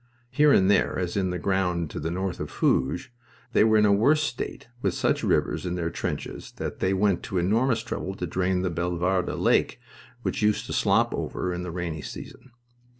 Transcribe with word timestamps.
Here 0.31 0.51
and 0.51 0.67
there, 0.67 0.97
as 0.97 1.15
in 1.15 1.29
the 1.29 1.37
ground 1.37 1.91
to 1.91 1.99
the 1.99 2.09
north 2.09 2.39
of 2.39 2.49
Hooge, 2.53 3.13
they 3.53 3.63
were 3.63 3.77
in 3.77 3.85
a 3.85 3.91
worse 3.91 4.23
state, 4.23 4.67
with 4.81 4.95
such 4.95 5.23
rivers 5.23 5.63
in 5.63 5.75
their 5.75 5.91
trenches 5.91 6.51
that 6.53 6.79
they 6.79 6.91
went 6.91 7.21
to 7.21 7.37
enormous 7.37 7.83
trouble 7.83 8.15
to 8.15 8.25
drain 8.25 8.63
the 8.63 8.71
Bellewarde 8.71 9.31
Lake 9.35 9.79
which 10.23 10.41
used 10.41 10.65
to 10.65 10.73
slop 10.73 11.13
over 11.13 11.53
in 11.53 11.61
the 11.61 11.69
rainy 11.69 12.01
season. 12.01 12.49